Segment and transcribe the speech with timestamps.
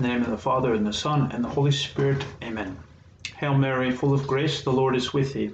[0.00, 2.24] Name of the Father, and the Son, and the Holy Spirit.
[2.42, 2.78] Amen.
[3.36, 5.52] Hail Mary, full of grace, the Lord is with thee.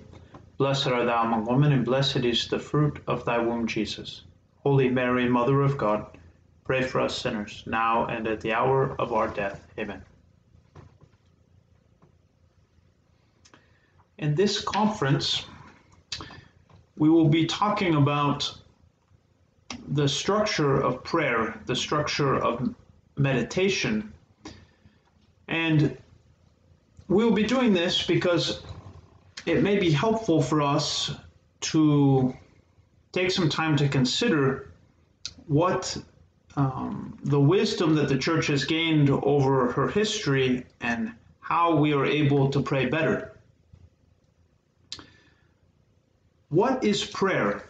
[0.58, 4.22] Blessed art thou among women, and blessed is the fruit of thy womb, Jesus.
[4.62, 6.06] Holy Mary, Mother of God,
[6.64, 9.66] pray for us sinners, now and at the hour of our death.
[9.78, 10.02] Amen.
[14.18, 15.44] In this conference,
[16.96, 18.58] we will be talking about
[19.88, 22.74] the structure of prayer, the structure of
[23.18, 24.13] meditation,
[25.54, 25.96] and
[27.06, 28.64] we'll be doing this because
[29.46, 31.14] it may be helpful for us
[31.60, 32.34] to
[33.12, 34.72] take some time to consider
[35.46, 35.96] what
[36.56, 42.04] um, the wisdom that the church has gained over her history and how we are
[42.04, 43.30] able to pray better.
[46.48, 47.64] What is prayer?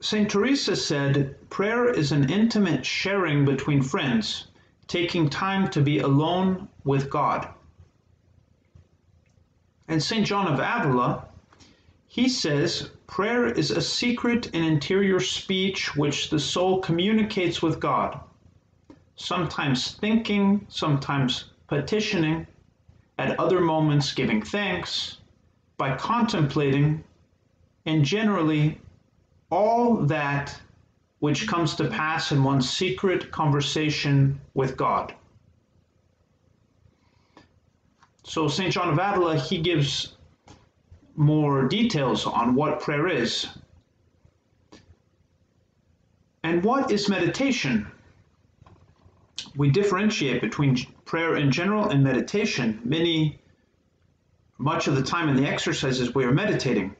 [0.00, 0.28] St.
[0.28, 4.46] Teresa said, Prayer is an intimate sharing between friends
[4.86, 7.48] taking time to be alone with God.
[9.88, 10.26] And St.
[10.26, 11.24] John of Avila,
[12.06, 18.20] he says, prayer is a secret and interior speech which the soul communicates with God,
[19.16, 22.46] sometimes thinking, sometimes petitioning,
[23.18, 25.18] at other moments giving thanks,
[25.76, 27.02] by contemplating,
[27.86, 28.80] and generally
[29.50, 30.60] all that
[31.20, 35.14] which comes to pass in one's secret conversation with God.
[38.24, 38.72] So, St.
[38.72, 40.14] John of Avila, he gives
[41.16, 43.46] more details on what prayer is.
[46.42, 47.86] And what is meditation?
[49.56, 52.80] We differentiate between prayer in general and meditation.
[52.84, 53.38] Many,
[54.58, 56.96] much of the time in the exercises, we are meditating.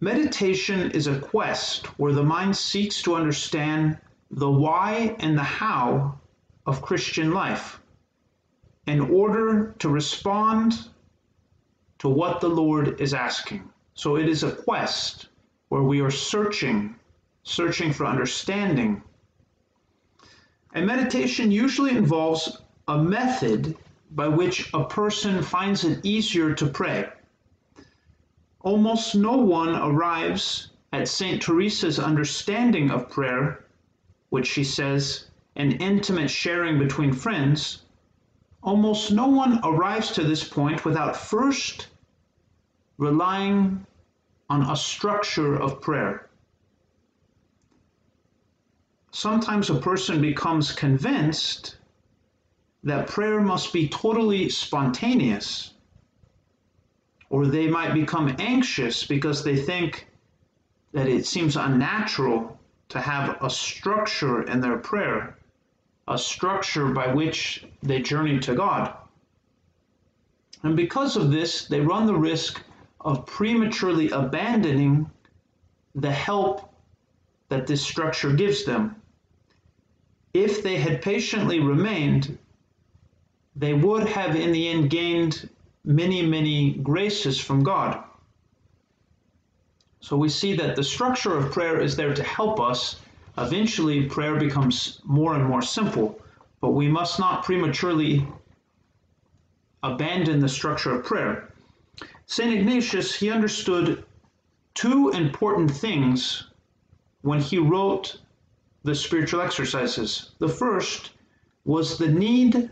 [0.00, 3.98] Meditation is a quest where the mind seeks to understand
[4.30, 6.20] the why and the how
[6.64, 7.80] of Christian life
[8.86, 10.88] in order to respond
[11.98, 13.68] to what the Lord is asking.
[13.94, 15.30] So it is a quest
[15.68, 16.94] where we are searching,
[17.42, 19.02] searching for understanding.
[20.74, 22.56] And meditation usually involves
[22.86, 23.76] a method
[24.12, 27.08] by which a person finds it easier to pray
[28.60, 31.40] almost no one arrives at St.
[31.40, 33.64] Teresa's understanding of prayer,
[34.30, 37.82] which she says, an intimate sharing between friends,
[38.62, 41.88] almost no one arrives to this point without first
[42.96, 43.86] relying
[44.50, 46.28] on a structure of prayer.
[49.12, 51.76] Sometimes a person becomes convinced
[52.82, 55.74] that prayer must be totally spontaneous
[57.30, 60.08] or they might become anxious because they think
[60.92, 62.58] that it seems unnatural
[62.88, 65.36] to have a structure in their prayer,
[66.08, 68.94] a structure by which they journey to God.
[70.62, 72.62] And because of this, they run the risk
[73.00, 75.10] of prematurely abandoning
[75.94, 76.72] the help
[77.48, 78.96] that this structure gives them.
[80.34, 82.38] If they had patiently remained,
[83.54, 85.48] they would have in the end gained
[85.88, 88.04] many, many graces from God.
[90.00, 93.00] So we see that the structure of prayer is there to help us.
[93.38, 96.20] Eventually, prayer becomes more and more simple,
[96.60, 98.26] but we must not prematurely
[99.82, 101.54] abandon the structure of prayer.
[102.26, 102.52] St.
[102.52, 104.04] Ignatius, he understood
[104.74, 106.50] two important things
[107.22, 108.20] when he wrote
[108.82, 110.32] the spiritual exercises.
[110.38, 111.12] The first
[111.64, 112.70] was the need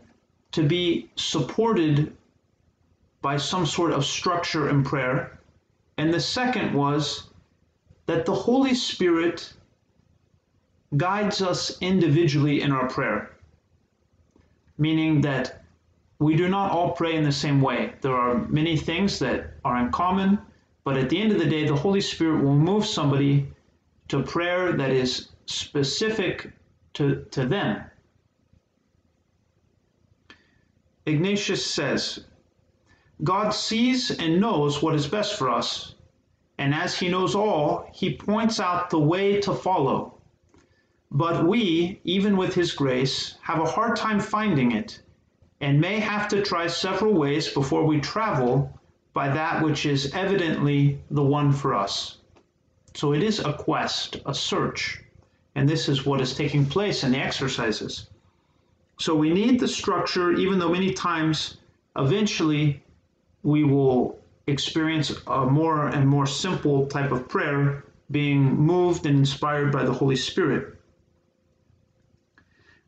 [0.52, 2.14] to be supported
[3.26, 5.36] by some sort of structure in prayer.
[5.98, 7.28] And the second was
[8.06, 9.52] that the Holy Spirit
[10.96, 13.32] guides us individually in our prayer,
[14.78, 15.64] meaning that
[16.20, 17.94] we do not all pray in the same way.
[18.00, 20.38] There are many things that are in common,
[20.84, 23.48] but at the end of the day, the Holy Spirit will move somebody
[24.06, 26.52] to prayer that is specific
[26.94, 27.82] to, to them.
[31.06, 32.20] Ignatius says,
[33.24, 35.94] God sees and knows what is best for us,
[36.58, 40.18] and as He knows all, He points out the way to follow.
[41.10, 45.00] But we, even with His grace, have a hard time finding it,
[45.62, 48.78] and may have to try several ways before we travel
[49.14, 52.18] by that which is evidently the one for us.
[52.94, 55.02] So it is a quest, a search,
[55.54, 58.08] and this is what is taking place in the exercises.
[58.98, 61.56] So we need the structure, even though many times,
[61.96, 62.82] eventually,
[63.46, 69.70] we will experience a more and more simple type of prayer being moved and inspired
[69.70, 70.76] by the Holy Spirit.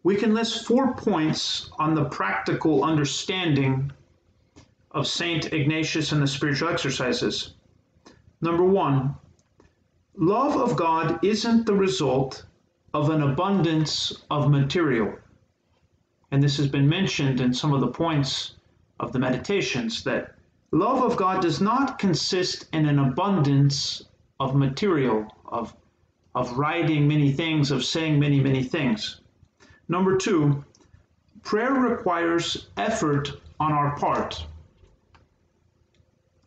[0.02, 3.92] We can list four points on the practical understanding
[4.90, 7.54] of Saint Ignatius and the spiritual exercises.
[8.40, 9.14] Number one,
[10.16, 12.44] love of God isn't the result
[12.94, 15.14] of an abundance of material.
[16.32, 18.54] And this has been mentioned in some of the points
[18.98, 20.34] of the meditations that
[20.70, 24.04] love of God does not consist in an abundance
[24.40, 25.74] of material, of,
[26.34, 29.20] of writing many things, of saying many, many things.
[29.88, 30.64] Number two,
[31.42, 34.46] prayer requires effort on our part.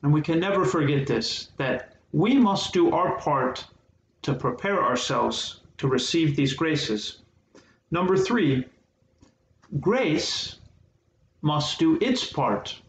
[0.03, 3.65] And we can never forget this that we must do our part
[4.23, 7.21] to prepare ourselves to receive these graces.
[7.89, 8.65] Number three,
[9.79, 10.57] grace
[11.41, 12.81] must do its part.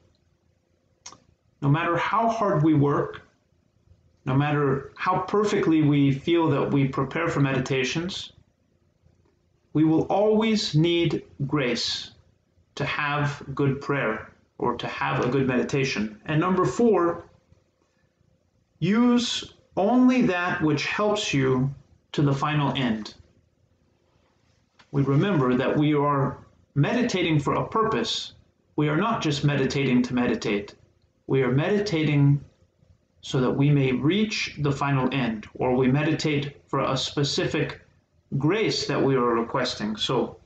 [1.62, 3.22] No matter how hard we work,
[4.24, 8.32] no matter how perfectly we feel that we prepare for meditations,
[9.72, 12.10] we will always need grace
[12.74, 16.20] to have good prayer or to have a good meditation.
[16.26, 17.24] And number four,
[18.80, 21.72] use only that which helps you
[22.12, 23.14] to the final end.
[24.90, 26.38] We remember that we are
[26.74, 28.34] meditating for a purpose.
[28.76, 30.74] We are not just meditating to meditate.
[31.26, 32.44] We are meditating
[33.20, 37.80] so that we may reach the final end, or we meditate for a specific
[38.36, 39.96] grace that we are requesting.
[39.96, 40.36] So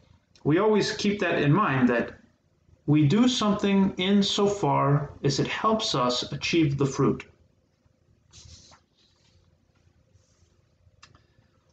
[0.44, 2.14] we always keep that in mind that
[2.86, 7.24] we do something in so far as it helps us achieve the fruit.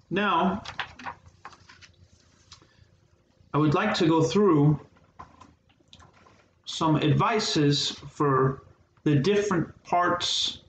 [0.10, 0.64] Now,
[3.54, 4.80] I would like to go through
[6.66, 8.63] some advices for
[9.04, 10.60] the different parts,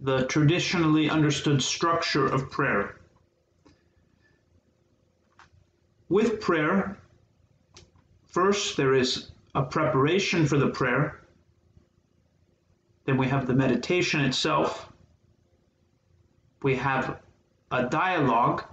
[0.00, 2.96] the traditionally understood structure of prayer.
[6.08, 6.98] With prayer,
[8.26, 11.20] first there is a preparation for the prayer.
[13.04, 14.88] Then we have the meditation itself.
[16.62, 17.20] We have
[17.70, 18.64] a dialogue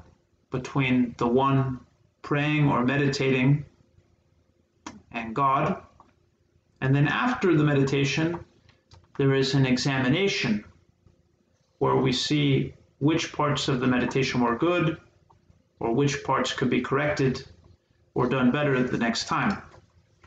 [0.51, 1.79] between the one
[2.21, 3.65] praying or meditating
[5.11, 5.81] and God.
[6.81, 8.39] And then after the meditation,
[9.19, 10.63] there is an examination
[11.79, 14.97] where we see which parts of the meditation were good
[15.81, 17.45] or which parts could be corrected
[18.13, 19.61] or done better the next time.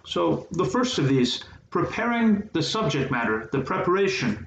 [0.05, 4.47] So the first of these, preparing the subject matter, the preparation.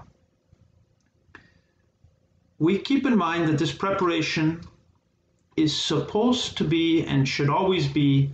[2.60, 4.62] We keep in mind that this preparation
[5.58, 8.32] is supposed to be and should always be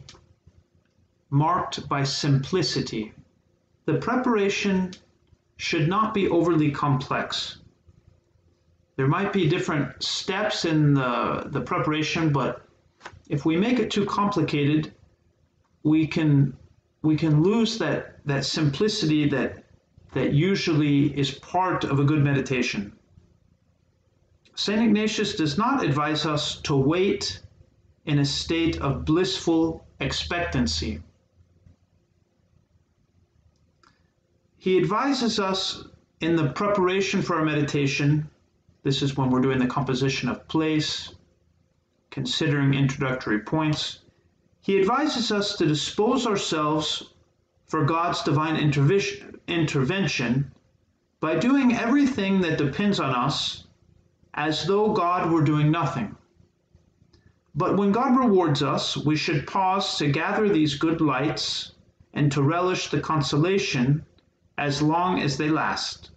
[1.30, 3.14] marked by simplicity.
[3.86, 4.92] The preparation
[5.62, 7.60] should not be overly complex.
[8.96, 12.66] There might be different steps in the, the preparation, but
[13.30, 14.92] if we make it too complicated,
[15.84, 16.58] we can
[17.04, 19.64] we can lose that that simplicity that
[20.14, 22.94] that usually is part of a good meditation.
[24.56, 24.82] St.
[24.82, 27.40] Ignatius does not advise us to wait
[28.06, 31.02] in a state of blissful expectancy.
[34.62, 35.86] He advises us
[36.20, 38.30] in the preparation for our meditation.
[38.84, 41.16] This is when we're doing the composition of place,
[42.12, 44.02] considering introductory points.
[44.60, 47.10] He advises us to dispose ourselves
[47.66, 48.56] for God's divine
[49.48, 50.52] intervention
[51.22, 53.64] by doing everything that depends on us
[54.36, 56.16] as though God were doing nothing.
[57.56, 61.72] But when God rewards us, we should pause to gather these good lights
[62.14, 64.06] and to relish the consolation
[64.58, 66.12] as long as they last.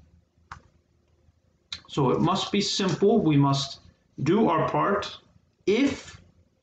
[1.89, 3.21] So it must be simple.
[3.21, 3.81] We must
[4.23, 5.19] do our part.
[5.67, 6.21] If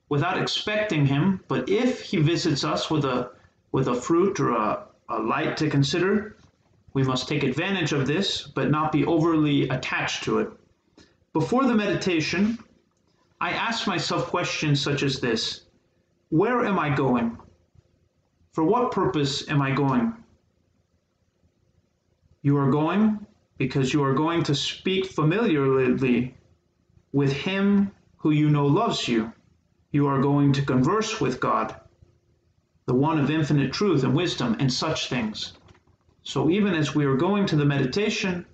[0.10, 3.32] without expecting him, but if he visits us with a
[3.72, 6.36] with a fruit or a, a light to consider,
[6.94, 10.50] we must take advantage of this, but not be overly attached to it.
[11.32, 12.60] Before the meditation,
[13.40, 15.62] I ask myself questions such as this
[16.30, 17.38] Where am I going?
[18.51, 20.13] For what purpose am I going?
[22.42, 23.26] You are going
[23.58, 26.36] because you are going to speak familiarly
[27.12, 29.32] with him who you know loves you
[29.92, 31.76] you are going to converse with God,
[32.86, 35.54] the one of infinite truth and wisdom, and such things.
[36.24, 38.46] So even as we are going to the meditation,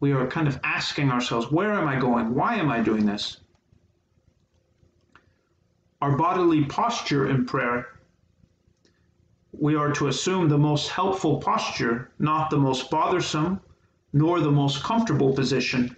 [0.00, 2.34] we are kind of asking ourselves, where am I going?
[2.34, 3.38] Why am I doing this?
[6.02, 7.86] Our bodily posture in prayer,
[9.58, 13.60] we are to assume the most helpful posture, not the most bothersome,
[14.12, 15.94] nor the most comfortable position,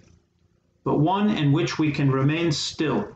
[0.83, 3.15] but one in which we can remain still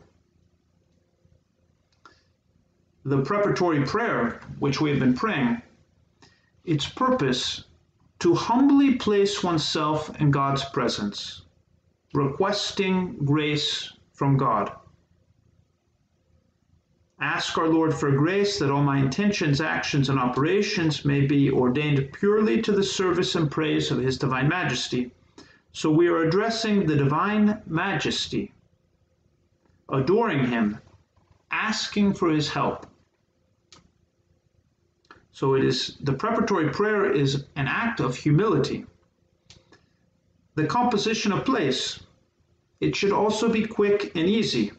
[3.04, 5.60] the preparatory prayer, which we have been praying,
[6.64, 7.64] its purpose
[8.18, 11.42] to humbly place oneself in God's presence,
[12.14, 14.72] requesting grace from God.
[17.20, 22.12] Ask our Lord for grace that all my intentions, actions, and operations may be ordained
[22.12, 25.12] purely to the service and praise of His Divine Majesty.
[25.72, 28.52] So we are addressing the Divine Majesty,
[29.88, 30.78] adoring Him,
[31.50, 32.86] asking for His help.
[35.30, 38.86] So it is the preparatory prayer is an act of humility.
[40.56, 42.00] The composition of place,
[42.80, 44.72] it should also be quick and easy.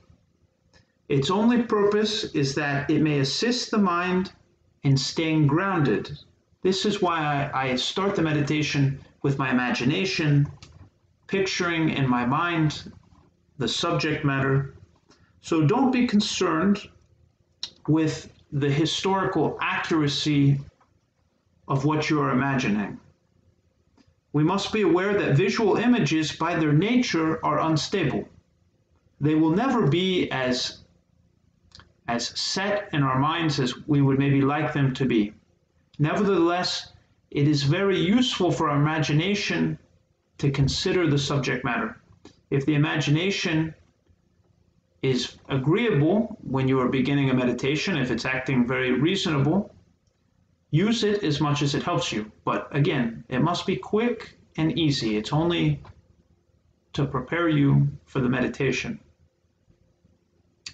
[1.08, 4.32] Its only purpose is that it may assist the mind
[4.84, 6.18] in staying grounded.
[6.62, 7.20] This is why
[7.54, 10.48] I, I start the meditation with my imagination,
[11.28, 12.92] picturing in my mind
[13.58, 14.74] the subject matter.
[15.42, 16.90] So don't be concerned
[17.88, 20.60] with the historical accuracy
[21.68, 23.00] of what you are imagining.
[24.34, 28.28] We must be aware that visual images, by their nature, are unstable.
[29.22, 30.80] They will never be as,
[32.08, 35.34] as set in our minds as we would maybe like them to be.
[35.98, 36.94] Nevertheless,
[37.32, 39.78] it is very useful for our imagination
[40.38, 41.98] to consider the subject matter.
[42.50, 43.74] If the imagination
[45.02, 49.74] is agreeable when you are beginning a meditation, if it's acting very reasonable,
[50.72, 52.32] use it as much as it helps you.
[52.44, 55.18] But again, it must be quick and easy.
[55.18, 55.82] It's only
[56.94, 59.00] to prepare you for the meditation.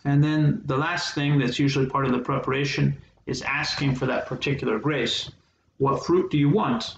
[0.06, 4.26] And then the last thing that's usually part of the preparation is asking for that
[4.26, 5.32] particular grace.
[5.78, 6.96] What fruit do you want?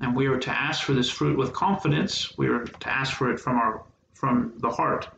[0.00, 2.36] And we are to ask for this fruit with confidence.
[2.36, 3.82] We are to ask for it from our
[4.14, 5.08] from the heart.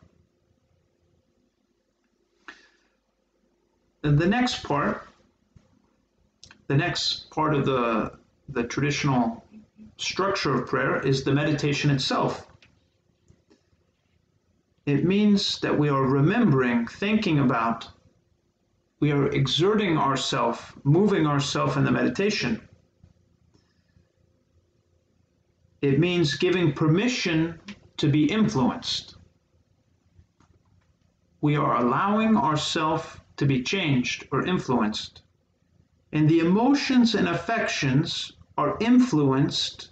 [4.03, 5.07] And the next part,
[6.67, 8.13] the next part of the,
[8.47, 9.43] the traditional
[9.97, 12.48] structure of prayer is the meditation itself.
[14.85, 17.87] It means that we are remembering, thinking about,
[18.99, 22.61] we are exerting ourselves, moving ourselves in the meditation.
[25.81, 27.59] It means giving permission
[27.97, 29.15] to be influenced.
[31.41, 33.05] We are allowing ourselves
[33.37, 35.21] to be changed or influenced.
[36.11, 39.91] And the emotions and affections are influenced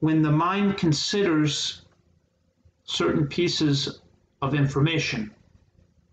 [0.00, 1.83] when the mind considers
[2.84, 4.00] certain pieces
[4.42, 5.30] of information.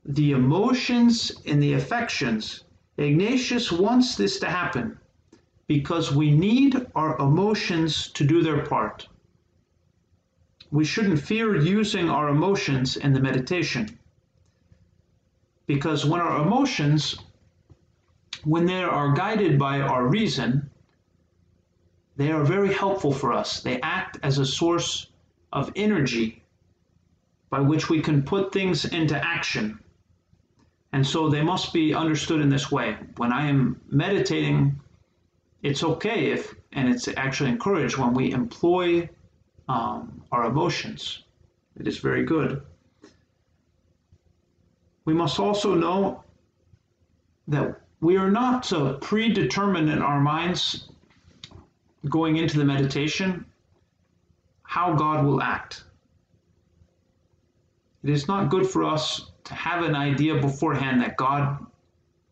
[0.05, 2.63] The emotions and the affections,
[2.97, 4.97] Ignatius wants this to happen
[5.67, 9.07] because we need our emotions to do their part.
[10.71, 13.99] We shouldn't fear using our emotions in the meditation
[15.67, 17.17] because when our emotions,
[18.43, 20.69] when they are guided by our reason,
[22.17, 23.61] they are very helpful for us.
[23.61, 25.07] They act as a source
[25.53, 26.40] of energy
[27.51, 29.77] by which we can put things into action.
[30.93, 32.97] And so they must be understood in this way.
[33.17, 34.79] When I am meditating,
[35.61, 39.07] it's okay if, and it's actually encouraged when we employ
[39.67, 41.23] um, our emotions.
[41.79, 42.63] It is very good.
[45.05, 46.23] We must also know
[47.47, 50.89] that we are not so predetermined in our minds
[52.09, 53.45] going into the meditation
[54.63, 55.83] how God will act.
[58.03, 61.65] It is not good for us to have an idea beforehand that God,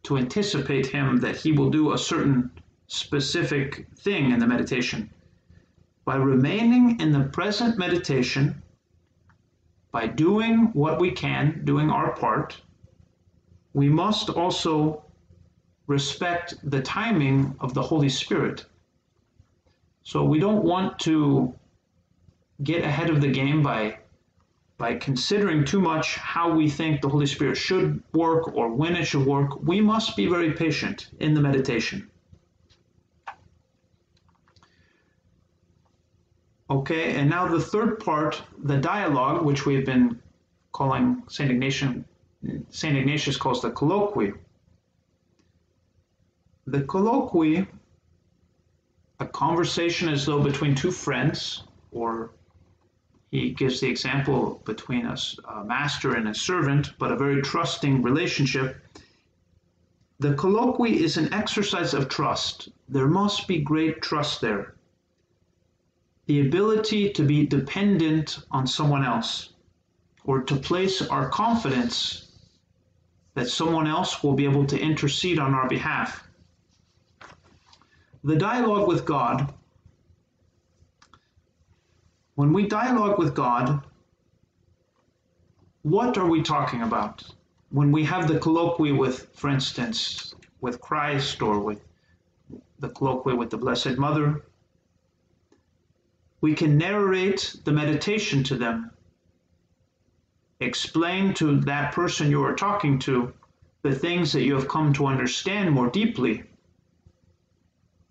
[0.03, 2.49] to anticipate Him, that He will do a certain
[2.87, 5.11] specific thing in the meditation.
[6.05, 8.63] By remaining in the present meditation,
[9.91, 12.59] by doing what we can, doing our part,
[13.73, 15.03] we must also
[15.85, 18.65] respect the timing of the Holy Spirit.
[20.01, 21.53] So we don't want to
[22.63, 23.99] get ahead of the game by
[24.79, 29.03] by considering too much how we think the Holy Spirit should work or when it
[29.03, 29.61] should work.
[29.61, 32.09] We must be very patient in the meditation.
[36.69, 40.21] Okay, and now the third part, the dialogue, which we've been
[40.71, 41.51] calling St.
[41.51, 41.97] Ignatius,
[42.69, 42.97] St.
[42.97, 44.31] Ignatius calls the colloquy.
[46.67, 47.67] The colloquy,
[49.19, 52.31] a conversation as though between two friends, or
[53.31, 55.17] he gives the example between a,
[55.47, 58.77] a master and a servant, but a very trusting relationship.
[60.19, 62.69] The colloquy is an exercise of trust.
[62.87, 64.75] There must be great trust there
[66.29, 69.49] the ability to be dependent on someone else
[70.23, 72.27] or to place our confidence
[73.33, 76.23] that someone else will be able to intercede on our behalf.
[78.23, 79.51] The dialogue with God,
[82.39, 83.83] when we dialogue with God,
[85.81, 87.21] what are we talking about?
[87.69, 91.81] When we have the colloquy with, for instance, with Christ or with
[92.79, 94.45] the colloquy with the Blessed Mother,
[96.39, 98.91] we can narrate the meditation to them,
[100.61, 103.33] explain to that person you are talking to
[103.81, 106.43] the things that you have come to understand more deeply,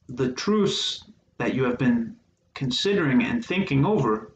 [0.06, 1.02] the truths
[1.38, 2.17] that you have been
[2.58, 4.32] considering and thinking over.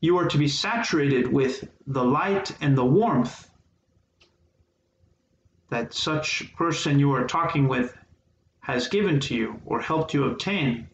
[0.00, 3.50] You are to be saturated with the light and the warmth
[5.68, 7.94] that such person you are talking with
[8.60, 10.88] has given to you or helped you obtain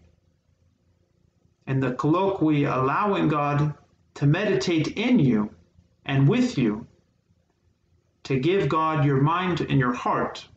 [1.68, 3.75] and the colloquy allowing God
[4.14, 5.50] to meditate in you
[6.04, 6.84] and with you,
[8.25, 10.48] to give God your mind and your heart.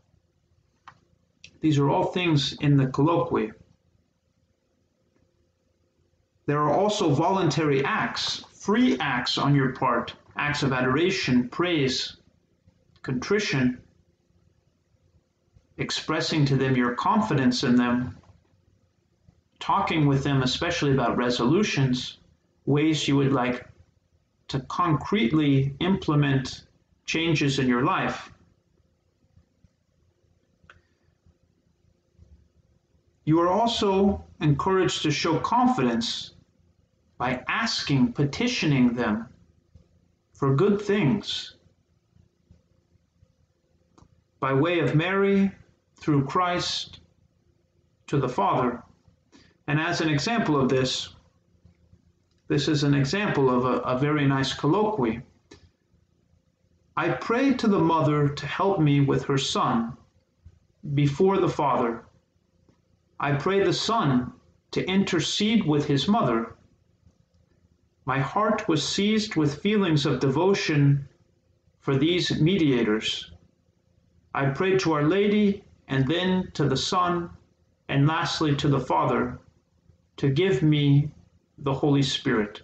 [1.61, 3.51] These are all things in the colloquy.
[6.49, 12.17] There are also voluntary acts, free acts on your part, acts of adoration, praise,
[13.03, 13.79] contrition,
[15.77, 18.17] expressing to them your confidence in them
[19.59, 22.17] talking with them, especially about resolutions,
[22.65, 23.67] ways you would like
[24.47, 26.63] to concretely implement
[27.05, 28.33] changes in your life.
[33.25, 36.33] You are also encouraged to show confidence
[37.19, 39.27] by asking, petitioning them
[40.33, 41.55] for good things.
[44.39, 45.51] By way of Mary,
[45.99, 47.01] through Christ,
[48.07, 48.81] to the Father.
[49.67, 51.09] And as an example of this,
[52.47, 55.21] this is an example of a, a very nice colloquy.
[56.97, 59.95] I pray to the mother to help me with her son
[60.95, 62.03] before the father.
[63.19, 64.33] I pray the son
[64.71, 66.55] to intercede with his mother.
[68.09, 71.07] My heart was seized with feelings of devotion
[71.79, 73.29] for these mediators.
[74.33, 77.29] I prayed to Our Lady and then to the Son
[77.87, 79.37] and lastly to the Father
[80.17, 81.11] to give me
[81.59, 82.63] the Holy Spirit.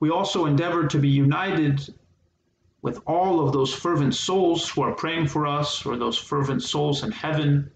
[0.00, 1.94] We also endeavor to be united
[2.82, 7.02] with all of those fervent souls who are praying for us, or those fervent souls
[7.02, 7.70] in heaven,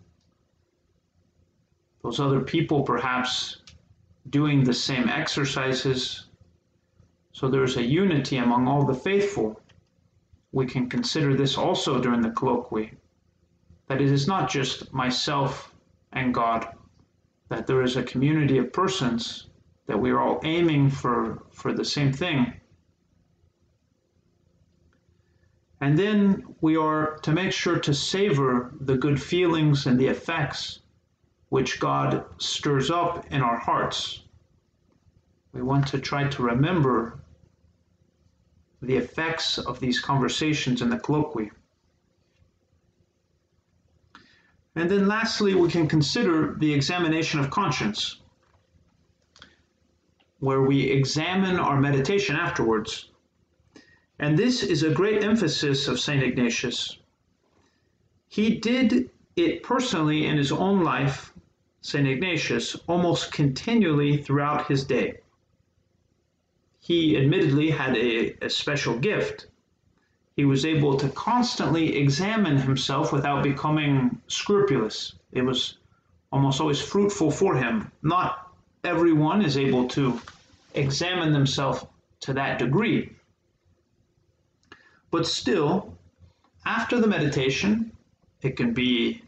[2.09, 3.59] those other people perhaps
[4.31, 6.25] doing the same exercises.
[7.33, 9.61] So there's a unity among all the faithful.
[10.51, 12.93] We can consider this also during the colloquy
[13.89, 15.75] that it is not just myself
[16.13, 16.69] and God,
[17.51, 19.51] that there is a community of persons,
[19.87, 22.55] that we are all aiming for, for the same thing.
[25.83, 30.81] And then we are to make sure to savor the good feelings and the effects
[31.49, 34.23] which God stirs up in our hearts.
[35.53, 37.19] We want to try to remember
[38.83, 41.51] the effects of these conversations in the colloquy.
[44.77, 48.21] And then lastly, we can consider the examination of conscience,
[50.39, 53.11] where we examine our meditation afterwards.
[54.21, 56.23] And this is a great emphasis of St.
[56.23, 56.99] Ignatius.
[58.29, 61.28] He did it personally in his own life,
[61.81, 62.07] St.
[62.07, 65.21] Ignatius, almost continually throughout his day.
[66.81, 69.47] He admittedly had a, a special gift
[70.39, 75.15] he was able to constantly examine himself without becoming scrupulous.
[75.33, 75.79] It was
[76.31, 77.91] almost always fruitful for him.
[78.03, 80.21] Not everyone is able to
[80.75, 81.85] examine themselves
[82.21, 83.17] to that degree.
[85.11, 85.99] But still,
[86.65, 87.91] after the meditation,
[88.41, 89.23] it can be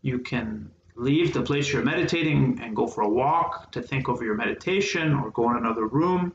[0.00, 4.24] you can leave the place you're meditating and go for a walk to think over
[4.24, 6.32] your meditation or go in another room,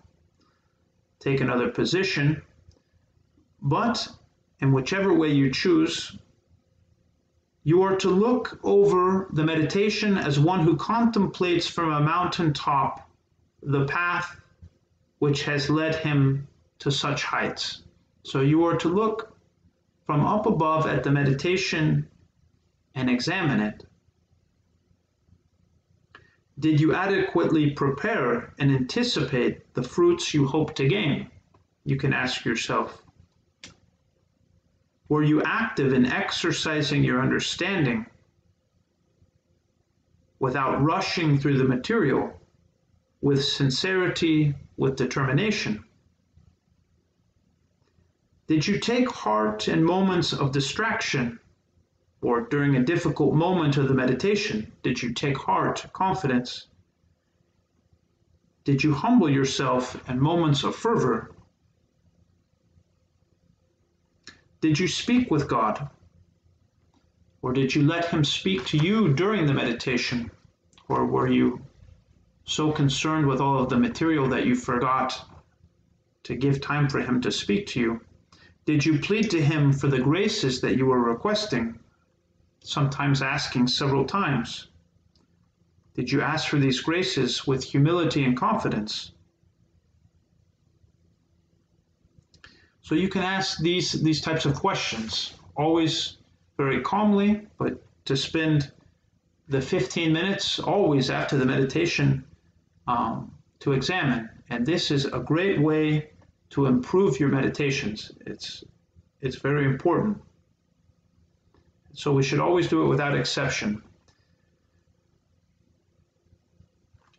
[1.20, 2.42] take another position.
[3.62, 4.08] But
[4.60, 6.16] in whichever way you choose,
[7.64, 13.10] you are to look over the meditation as one who contemplates from a mountain top
[13.62, 14.40] the path
[15.20, 16.48] which has led him
[16.80, 17.84] to such heights.
[18.24, 19.36] So you are to look
[20.06, 22.08] from up above at the meditation
[22.96, 23.86] and examine it.
[26.62, 31.28] Did you adequately prepare and anticipate the fruits you hope to gain?
[31.86, 33.04] You can ask yourself.
[35.10, 38.06] Were you active in exercising your understanding
[40.38, 42.32] without rushing through the material,
[43.22, 45.84] with sincerity, with determination?
[48.46, 51.40] Did you take heart in moments of distraction
[52.22, 54.72] or during a difficult moment of the meditation?
[54.84, 56.68] Did you take heart, confidence?
[58.64, 61.32] Did you humble yourself in moments of fervor?
[64.62, 65.90] Did you speak with God?
[67.42, 70.30] Or did you let Him speak to you during the meditation?
[70.88, 71.66] Or were you
[72.46, 75.26] so concerned with all of the material that you forgot
[76.24, 78.02] to give time for Him to speak to you?
[78.66, 81.80] Did you plead to Him for the graces that you were requesting,
[82.62, 84.68] sometimes asking several times?
[85.94, 89.12] Did you ask for these graces with humility and confidence?
[92.82, 96.18] So you can ask these, these types of questions, always
[96.58, 98.72] very calmly, but to spend
[99.48, 102.24] the 15 minutes always after the meditation
[102.88, 104.30] um, to examine.
[104.50, 106.10] And this is a great way
[106.52, 108.12] to improve your meditations.
[108.26, 108.64] It's,
[109.22, 110.22] it's very important.
[111.94, 113.82] So we should always do it without exception.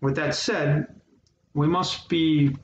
[0.00, 0.86] With that said,
[1.54, 2.56] we must be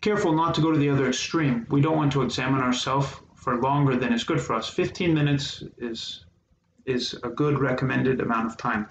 [0.00, 1.66] careful not to go to the other extreme.
[1.70, 4.68] We don't want to examine ourselves for longer than is good for us.
[4.68, 6.24] 15 minutes is
[6.84, 8.88] is a good recommended amount of time.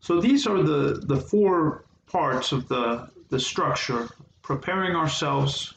[0.00, 4.08] So these are the, the four parts of the, the structure,
[4.42, 5.73] preparing ourselves,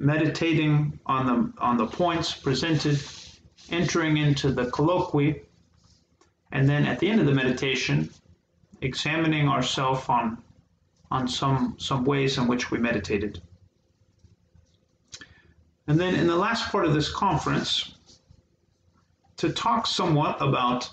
[0.00, 2.98] meditating on the, on the points presented,
[3.70, 5.42] entering into the colloquy,
[6.52, 8.10] and then at the end of the meditation,
[8.80, 10.42] examining ourselves on,
[11.10, 13.42] on some, some ways in which we meditated.
[15.86, 17.94] And then in the last part of this conference,
[19.36, 20.90] to talk somewhat about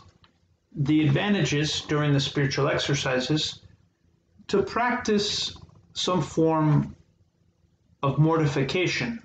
[0.75, 3.61] the advantages during the spiritual exercises
[4.47, 5.57] to practice
[5.93, 6.96] some form
[8.03, 9.21] of mortification,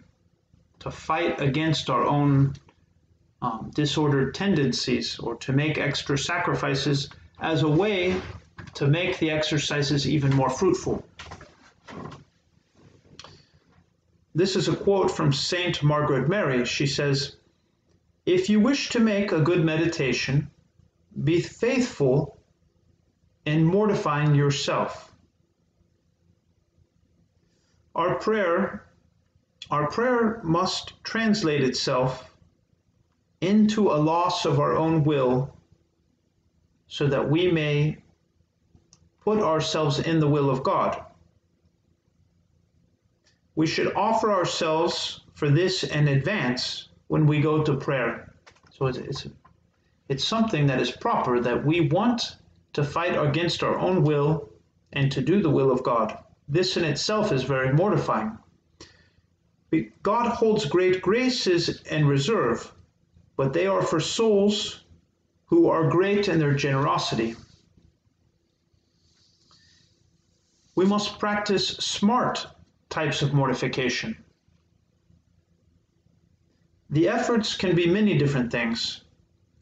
[0.81, 2.55] to fight against our own
[3.43, 8.21] um, disordered tendencies or to make extra sacrifices as a way
[8.75, 11.05] to make the exercises even more fruitful.
[14.35, 16.65] This is a quote from Saint Margaret Mary.
[16.65, 17.37] She says,
[18.25, 20.51] If you wish to make a good meditation,
[21.23, 22.39] be faithful
[23.45, 25.12] in mortifying yourself.
[27.95, 28.87] Our prayer,
[29.71, 32.31] our prayer must translate itself
[33.41, 35.55] into a loss of our own will
[36.87, 37.99] so that we may
[39.21, 41.05] put ourselves in the will of God.
[43.55, 48.33] We should offer ourselves for this in advance when we go to prayer.
[48.71, 49.27] So it's, it's,
[50.09, 52.37] it's something that is proper that we want
[52.73, 54.49] to fight against our own will
[54.93, 56.22] and to do the will of God.
[56.49, 58.39] This in itself is very mortifying.
[60.03, 62.73] God holds great graces in reserve
[63.37, 64.85] but they are for souls
[65.47, 67.37] who are great in their generosity.
[70.75, 72.47] We must practice smart
[72.89, 74.17] types of mortification.
[76.91, 79.03] The efforts can be many different things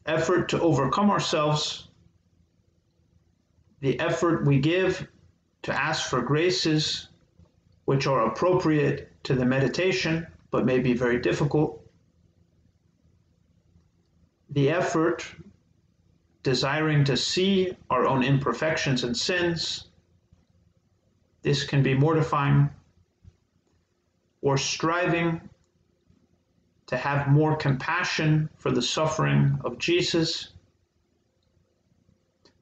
[0.05, 1.87] effort to overcome ourselves,
[3.79, 5.07] the effort we give
[5.63, 7.07] to ask for graces
[7.85, 11.81] which are appropriate to the meditation but may be very difficult
[14.51, 15.25] the effort
[16.43, 19.87] desiring to see our own imperfections and sins.
[21.41, 22.69] This can be mortifying,
[24.41, 25.49] or striving
[26.87, 30.49] to have more compassion for the suffering of Jesus.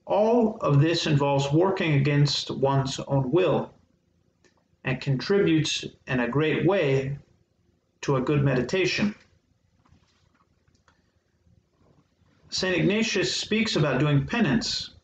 [0.10, 3.72] All of this involves working against one's own will
[4.84, 7.19] and contributes in a great way
[8.02, 9.13] to a good meditation.
[12.50, 12.76] St.
[12.76, 14.95] Ignatius speaks about doing penance.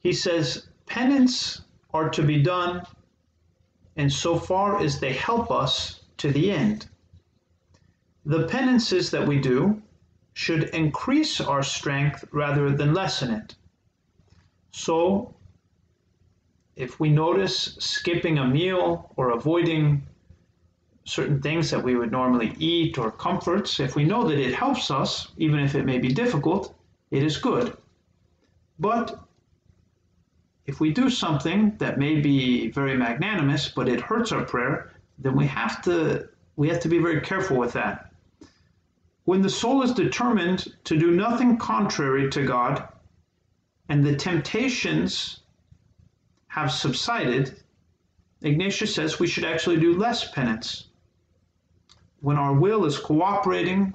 [0.00, 1.62] He says, penance
[1.92, 2.82] are to be done
[3.94, 6.88] in so far as they help us to the end.
[8.26, 9.80] The penances that we do
[10.34, 13.54] should increase our strength rather than lessen it.
[14.72, 15.34] So,
[16.76, 20.02] if we notice skipping a meal or avoiding
[21.04, 24.90] certain things that we would normally eat or comforts, if we know that it helps
[24.90, 26.74] us, even if it may be difficult,
[27.10, 27.76] it is good.
[28.80, 29.20] But
[30.66, 35.36] if we do something that may be very magnanimous, but it hurts our prayer, then
[35.36, 38.13] we have to we have to be very careful with that.
[39.24, 42.88] When the soul is determined to do nothing contrary to God,
[43.88, 45.40] and the temptations
[46.48, 47.62] have subsided,
[48.42, 50.88] Ignatius says we should actually do less penance.
[52.20, 53.94] When our will is cooperating,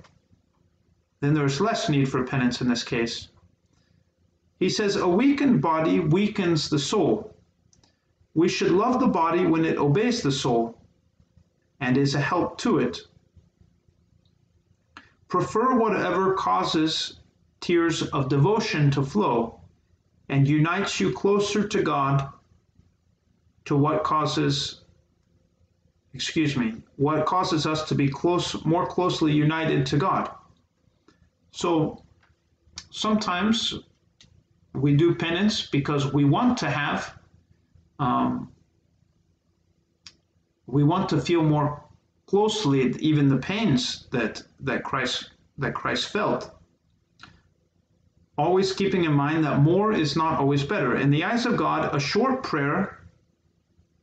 [1.19, 3.29] then there's less need for penance in this case.
[4.59, 7.35] He says a weakened body weakens the soul.
[8.33, 10.77] We should love the body when it obeys the soul
[11.79, 12.99] and is a help to it.
[15.29, 17.19] Prefer whatever causes
[17.61, 19.61] tears of devotion to flow
[20.27, 22.27] and unites you closer to God
[23.65, 24.81] to what causes
[26.13, 30.31] excuse me what causes us to be close more closely united to God.
[31.51, 32.03] So
[32.89, 33.75] sometimes
[34.73, 37.13] we do penance because we want to have
[37.99, 38.51] um,
[40.65, 41.83] we want to feel more
[42.29, 46.51] closely even the pains that that Christ that Christ felt.
[48.37, 50.95] Always keeping in mind that more is not always better.
[50.95, 52.99] In the eyes of God, a short prayer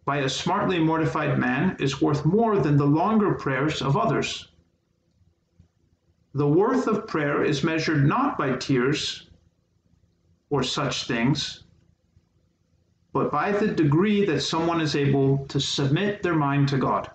[0.04, 4.48] by a smartly mortified man is worth more than the longer prayers of others.
[6.34, 9.30] The worth of prayer is measured not by tears
[10.50, 11.62] or such things,
[13.12, 17.10] but by the degree that someone is able to submit their mind to God.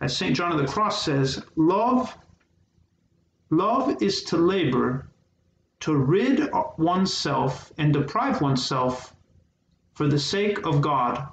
[0.00, 0.34] As St.
[0.34, 2.16] John of the Cross says, love
[3.50, 5.08] love is to labor
[5.80, 9.14] to rid oneself and deprive oneself
[9.94, 11.26] for the sake of God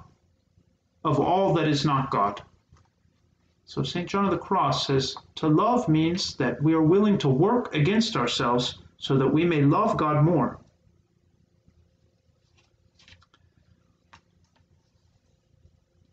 [1.04, 2.42] of all that is not God.
[3.64, 4.08] So St.
[4.08, 8.16] John of the Cross says to love means that we are willing to work against
[8.16, 10.58] ourselves so that we may love God more.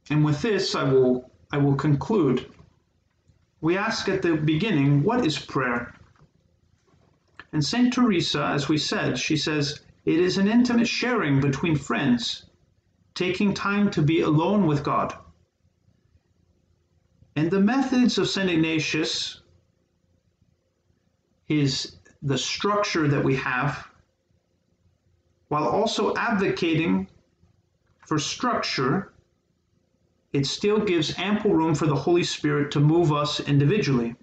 [0.10, 2.48] And with this, I will, I will conclude.
[3.62, 5.94] We ask at the beginning, what is prayer?
[7.52, 7.94] And St.
[7.94, 12.48] Teresa, as we said, she says, it is an intimate sharing between friends,
[13.14, 15.16] taking time to be alone with God.
[17.36, 18.50] And the methods of St.
[18.50, 19.42] Ignatius
[21.50, 23.88] is the structure that we have,
[25.50, 27.08] while also advocating
[28.08, 29.13] for structure
[30.34, 34.16] it still gives ample room for the Holy Spirit to move us individually.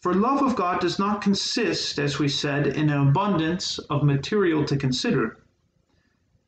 [0.00, 4.62] For love of God does not consist, as we said, in an abundance of material
[4.66, 5.38] to consider.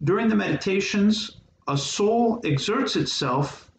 [0.05, 3.73] During the meditations, a soul exerts itself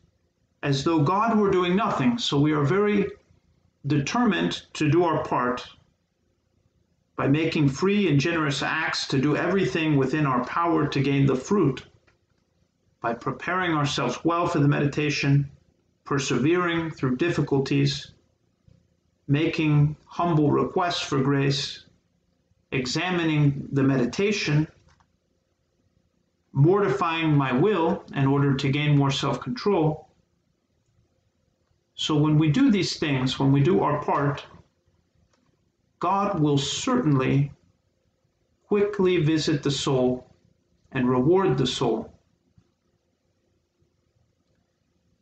[0.64, 3.08] as though God were doing nothing, so we are very
[3.86, 5.70] determined to do our part
[7.16, 11.36] by making free and generous acts to do everything within our power to gain the
[11.36, 11.86] fruit
[13.02, 15.50] by preparing ourselves well for the meditation,
[16.04, 18.12] persevering through difficulties,
[19.28, 21.86] making humble requests for grace,
[22.72, 24.68] examining the meditation,
[26.54, 30.08] mortifying my will in order to gain more self control.
[31.96, 34.46] So, when we do these things, when we do our part,
[36.00, 37.52] God will certainly
[38.68, 40.28] quickly visit the soul
[40.92, 42.14] and reward the soul.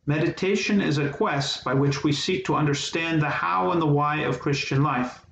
[0.07, 4.17] Meditation is a quest by which we seek to understand the how and the why
[4.17, 5.25] of Christian life.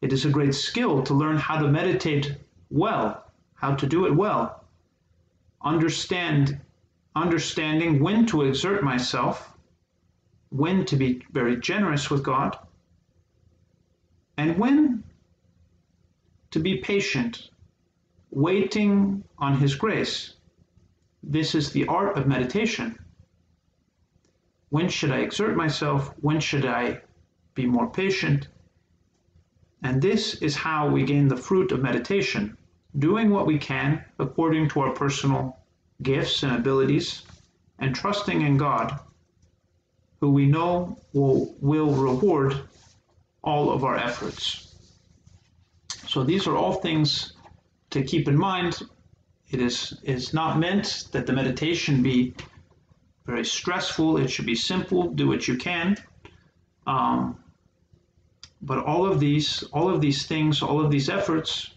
[0.00, 2.36] It is a great skill to learn how to meditate
[2.70, 3.24] well,
[3.54, 4.64] how to do it well.
[5.62, 6.60] Understand
[7.16, 9.52] understanding when to exert myself,
[10.50, 12.56] when to be very generous with God,
[14.36, 15.02] and when
[16.52, 17.50] to be patient,
[18.30, 20.34] waiting on His grace.
[21.22, 22.96] This is the art of meditation.
[24.70, 26.12] When should I exert myself?
[26.20, 27.00] When should I
[27.54, 28.48] be more patient?
[29.82, 32.56] And this is how we gain the fruit of meditation,
[32.98, 35.56] doing what we can according to our personal
[36.02, 37.22] gifts and abilities,
[37.78, 38.98] and trusting in God,
[40.20, 42.60] who we know will, will reward
[43.42, 44.74] all of our efforts.
[46.08, 47.34] So these are all things
[47.90, 48.82] to keep in mind.
[49.50, 52.34] It is, is not meant that the meditation be
[53.26, 54.16] very stressful.
[54.18, 55.10] It should be simple.
[55.10, 55.96] Do what you can.
[56.86, 57.38] Um,
[58.62, 61.70] but all of these, all of these things, all of these efforts,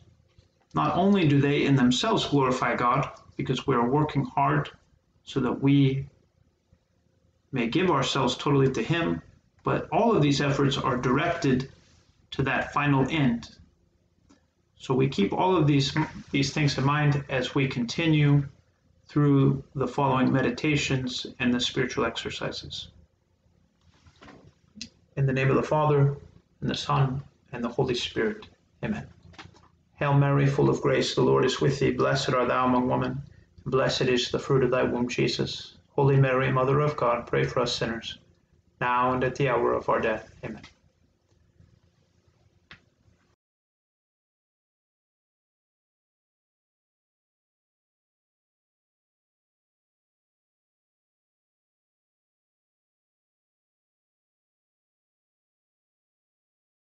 [0.73, 4.69] not only do they in themselves glorify God, because we are working hard
[5.23, 6.05] so that we
[7.51, 9.21] may give ourselves totally to Him,
[9.63, 11.69] but all of these efforts are directed
[12.31, 13.49] to that final end.
[14.77, 15.95] So we keep all of these
[16.31, 18.43] these things in mind as we continue
[19.09, 22.89] through the following meditations and the spiritual exercises.
[25.15, 26.15] In the name of the Father,
[26.61, 28.47] and the Son, and the Holy Spirit.
[28.83, 29.07] Amen.
[29.95, 31.91] Hail Mary, full of grace, the Lord is with thee.
[31.91, 33.23] Blessed art thou among women,
[33.63, 35.75] and blessed is the fruit of thy womb, Jesus.
[35.89, 38.19] Holy Mary, Mother of God, pray for us sinners,
[38.79, 40.29] now and at the hour of our death.
[40.45, 40.61] Amen.